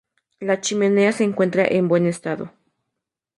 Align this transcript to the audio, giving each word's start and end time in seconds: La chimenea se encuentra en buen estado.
La 0.39 0.59
chimenea 0.61 1.11
se 1.11 1.23
encuentra 1.23 1.63
en 1.67 1.87
buen 1.87 2.07
estado. 2.07 2.51